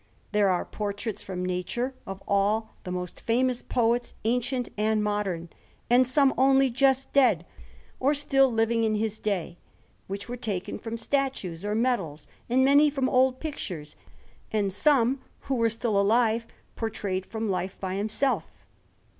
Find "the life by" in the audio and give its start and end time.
17.45-17.93